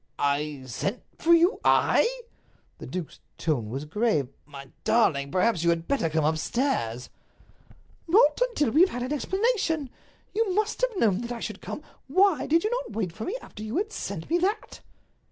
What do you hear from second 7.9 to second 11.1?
"Not until we have had an explanation. You must have